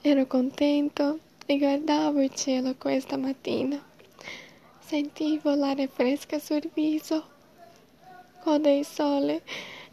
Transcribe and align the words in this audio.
Ero 0.00 0.28
contento 0.28 1.18
e 1.44 1.58
guardavo 1.58 2.22
il 2.22 2.32
cielo 2.32 2.76
questa 2.76 3.16
mattina. 3.16 3.84
Sentivo 4.78 5.56
l'aria 5.56 5.88
fresca 5.88 6.38
sul 6.38 6.70
viso. 6.72 7.26
Quando 8.40 8.68
il 8.68 8.86
sole 8.86 9.42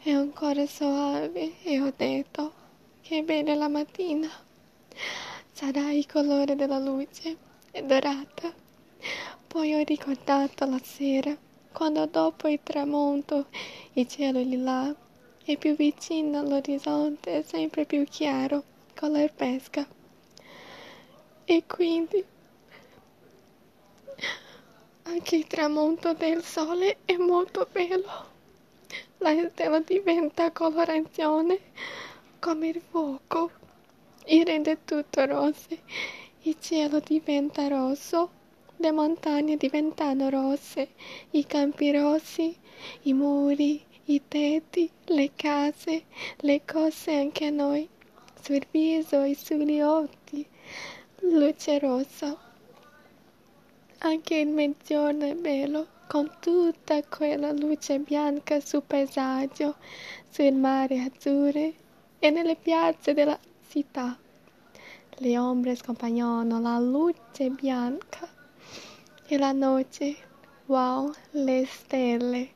è 0.00 0.12
ancora 0.12 0.64
soave 0.64 1.54
e 1.64 1.80
ho 1.80 1.92
detto 1.96 2.52
che 3.02 3.24
bella 3.24 3.56
la 3.56 3.66
mattina. 3.66 4.30
Sarà 5.50 5.90
il 5.90 6.06
colore 6.06 6.54
della 6.54 6.78
luce, 6.78 7.36
è 7.72 7.82
dorata. 7.82 8.54
Poi 9.48 9.74
ho 9.74 9.82
ricordato 9.82 10.66
la 10.66 10.80
sera, 10.84 11.36
quando 11.72 12.06
dopo 12.06 12.46
il 12.46 12.60
tramonto 12.62 13.46
il 13.94 14.06
cielo 14.06 14.38
è 14.38 14.44
là 14.44 14.94
e 15.44 15.56
più 15.56 15.74
vicino 15.74 16.38
all'orizzonte, 16.38 17.42
sempre 17.42 17.84
più 17.86 18.04
chiaro, 18.04 18.74
color 18.98 19.32
pesca. 19.32 19.86
E 21.44 21.62
quindi 21.66 22.24
anche 25.02 25.36
il 25.36 25.46
tramonto 25.46 26.14
del 26.14 26.42
sole 26.42 26.98
è 27.04 27.16
molto 27.16 27.68
bello. 27.70 28.34
La 29.18 29.34
stella 29.50 29.80
diventa 29.80 30.50
colorazione 30.50 31.60
come 32.40 32.68
il 32.68 32.80
fuoco 32.80 33.50
e 34.24 34.42
rende 34.44 34.78
tutto 34.84 35.24
rosso. 35.26 35.78
Il 36.42 36.56
cielo 36.58 37.00
diventa 37.00 37.68
rosso, 37.68 38.30
le 38.76 38.92
montagne 38.92 39.56
diventano 39.56 40.28
rosse, 40.28 40.88
i 41.30 41.46
campi 41.46 41.92
rossi, 41.92 42.56
i 43.02 43.12
muri, 43.12 43.84
i 44.04 44.22
tetti, 44.26 44.90
le 45.06 45.32
case, 45.34 46.04
le 46.38 46.62
cose 46.64 47.14
anche 47.14 47.50
noi, 47.50 47.88
sul 48.46 48.64
viso 48.70 49.22
e 49.22 49.34
sugli 49.34 49.80
occhi 49.80 50.46
luce 51.22 51.80
rossa. 51.80 52.38
Anche 53.98 54.36
il 54.36 54.46
mezzogiorno 54.46 55.24
è 55.24 55.34
bello, 55.34 55.88
con 56.06 56.30
tutta 56.38 57.02
quella 57.02 57.50
luce 57.50 57.98
bianca 57.98 58.60
sul 58.60 58.84
paesaggio, 58.86 59.74
sul 60.28 60.52
mare 60.52 61.00
azzurro 61.00 61.72
e 62.20 62.30
nelle 62.30 62.54
piazze 62.54 63.14
della 63.14 63.36
città. 63.68 64.16
Le 65.16 65.38
ombre 65.38 65.74
scompaiono 65.74 66.60
la 66.60 66.78
luce 66.78 67.48
bianca 67.48 68.28
e 69.26 69.38
la 69.38 69.50
notte, 69.50 70.14
wow, 70.66 71.12
le 71.32 71.66
stelle, 71.66 72.50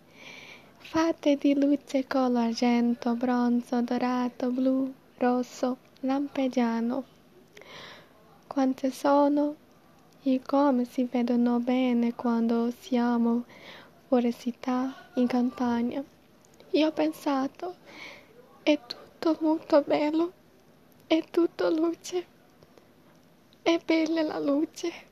fatte 0.79 1.35
di 1.35 1.59
luce 1.59 2.07
color 2.07 2.45
argento, 2.45 3.17
bronzo, 3.17 3.81
dorato, 3.81 4.51
blu, 4.51 4.95
rosso, 5.21 5.77
lampeggiano 6.01 7.05
quante 8.47 8.91
sono 8.91 9.55
e 10.23 10.41
come 10.45 10.87
si 10.87 11.05
vedono 11.05 11.59
bene 11.59 12.15
quando 12.15 12.73
siamo 12.81 13.45
fuori 14.09 14.33
città, 14.33 15.11
in 15.17 15.27
campagna. 15.27 16.03
Io 16.71 16.87
ho 16.87 16.93
pensato, 16.93 17.77
è 18.63 18.79
tutto 18.87 19.37
molto 19.41 19.83
bello, 19.83 20.33
è 21.07 21.23
tutto 21.31 21.69
luce, 21.69 22.27
è 23.61 23.79
bella 23.85 24.23
la 24.23 24.39
luce. 24.39 25.09